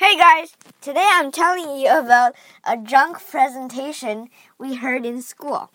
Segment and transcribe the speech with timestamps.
[0.00, 5.72] Hey guys, today I'm telling you about a junk presentation we heard in school.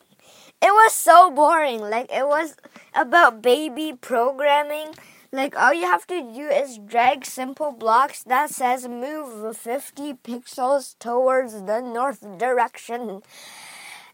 [0.61, 2.55] It was so boring, like it was
[2.95, 4.95] about baby programming.
[5.33, 10.97] Like all you have to do is drag simple blocks that says move 50 pixels
[10.99, 13.23] towards the north direction.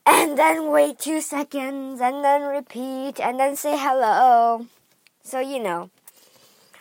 [0.07, 4.65] And then wait 2 seconds and then repeat and then say hello.
[5.21, 5.91] So you know,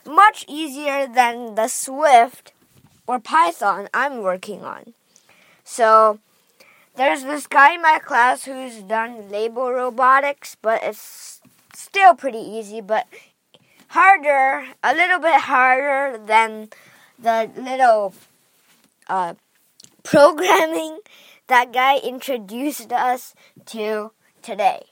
[0.07, 2.55] much easier than the Swift
[3.09, 4.95] or Python I'm working on.
[5.65, 6.21] So
[6.95, 11.41] there's this guy in my class who's done label robotics, but it's
[11.75, 13.07] still pretty easy, but
[13.89, 16.69] harder, a little bit harder than
[17.19, 18.15] the little
[19.09, 19.35] uh,
[20.05, 20.99] programming
[21.49, 23.35] that guy introduced us
[23.66, 24.83] to today.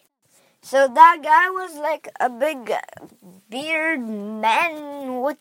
[0.62, 2.72] So that guy was like a big
[3.50, 5.38] beard man with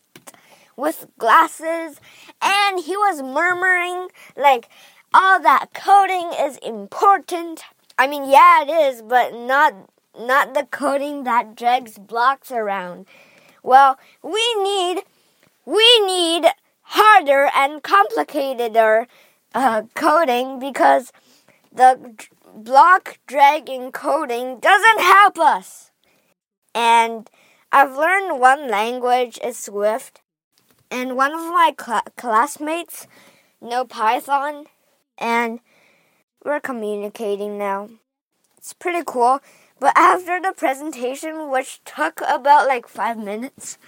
[0.76, 2.00] with glasses
[2.42, 4.68] and he was murmuring like
[5.14, 7.62] all that coding is important.
[7.98, 9.74] I mean, yeah, it is, but not
[10.18, 13.06] not the coding that drags blocks around.
[13.62, 15.02] Well, we need
[15.64, 16.46] we need
[16.82, 19.06] harder and complicateder
[19.54, 21.12] uh, coding because
[21.72, 22.14] the
[22.54, 25.90] block dragging coding doesn't help us.
[26.74, 27.28] And
[27.72, 30.20] I've learned one language is Swift,
[30.90, 33.06] and one of my cl classmates
[33.60, 34.66] know Python,
[35.18, 35.60] and
[36.44, 37.90] we're communicating now.
[38.56, 39.40] It's pretty cool.
[39.78, 43.78] But after the presentation, which took about like five minutes,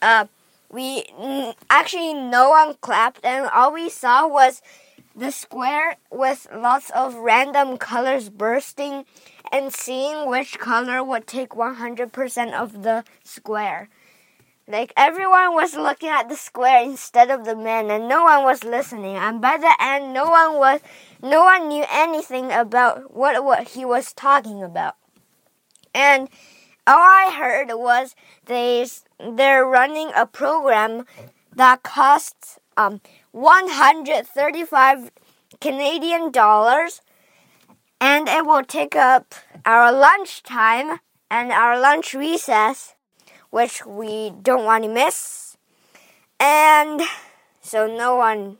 [0.00, 0.26] uh,
[0.70, 1.04] we
[1.68, 4.62] actually no one clapped, and all we saw was
[5.14, 9.04] the square with lots of random colors bursting
[9.50, 13.88] and seeing which color would take 100% of the square.
[14.68, 18.64] Like everyone was looking at the square instead of the man, and no one was
[18.64, 19.14] listening.
[19.14, 20.80] And by the end, no one was,
[21.22, 24.96] no one knew anything about what what he was talking about.
[25.94, 26.28] And
[26.84, 28.16] all I heard was
[28.46, 28.84] they
[29.20, 31.06] they're running a program
[31.54, 33.00] that costs um
[33.30, 35.12] 135
[35.60, 37.02] Canadian dollars,
[38.00, 39.32] and it will take up
[39.64, 40.98] our lunch time
[41.30, 42.95] and our lunch recess
[43.56, 45.56] which we don't want to miss.
[46.38, 47.00] And
[47.62, 48.58] so no one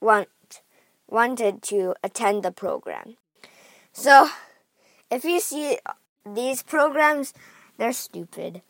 [0.00, 0.28] want,
[1.08, 3.14] wanted to attend the program.
[3.92, 4.30] So
[5.08, 5.78] if you see
[6.26, 7.32] these programs,
[7.78, 8.62] they're stupid.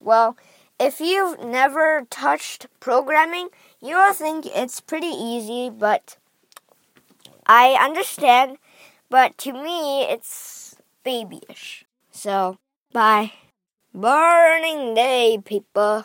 [0.00, 0.36] Well,
[0.80, 3.50] if you've never touched programming,
[3.80, 6.16] you will think it's pretty easy, but
[7.46, 8.58] I understand.
[9.08, 11.84] But to me, it's babyish.
[12.10, 12.58] So,
[12.92, 13.43] bye.
[13.94, 16.04] Burning day, people.